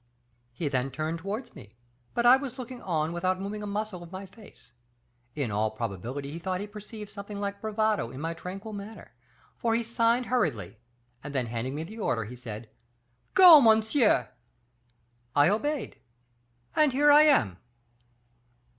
[0.51, 1.77] He then turned towards me;
[2.15, 4.73] but I was looking on without moving a muscle of my face.
[5.35, 9.13] In all probability he thought he perceived something like bravado in my tranquil manner,
[9.57, 10.79] for he signed hurriedly,
[11.23, 12.67] and then handing me the order, he said,
[13.35, 14.29] 'Go, monsieur!'
[15.35, 15.99] I obeyed;
[16.75, 17.57] and here I am."